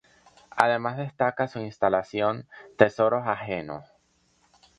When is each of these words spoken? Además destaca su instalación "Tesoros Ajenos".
Además 0.57 0.97
destaca 0.97 1.47
su 1.47 1.59
instalación 1.59 2.47
"Tesoros 2.75 3.21
Ajenos". 3.27 3.85